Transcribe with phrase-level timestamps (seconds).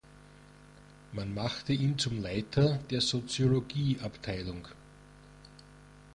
[1.11, 4.67] Man machte ihn zum Leiter der Soziologie-Abteilung.